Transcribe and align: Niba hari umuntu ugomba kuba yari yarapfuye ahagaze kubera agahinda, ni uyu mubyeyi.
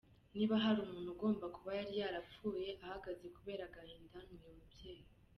Niba 0.35 0.55
hari 0.63 0.79
umuntu 0.81 1.09
ugomba 1.15 1.45
kuba 1.55 1.71
yari 1.79 1.93
yarapfuye 2.01 2.69
ahagaze 2.85 3.25
kubera 3.37 3.63
agahinda, 3.65 4.17
ni 4.27 4.33
uyu 4.43 4.53
mubyeyi. 4.59 5.05